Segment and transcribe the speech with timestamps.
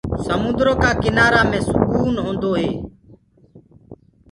[0.25, 2.69] سموندرو ڪآ ڪِنآرآ مي سُڪون هوندو هي۔